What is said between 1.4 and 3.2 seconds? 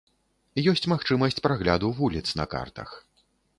прагляду вуліц на картах.